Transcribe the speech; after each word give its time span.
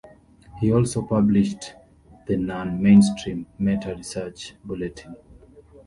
He 0.59 0.73
also 0.73 1.03
published 1.03 1.75
the 2.25 2.35
non-mainstream 2.35 3.45
"Meta 3.59 3.93
Research 3.93 4.55
Bulletin". 4.63 5.15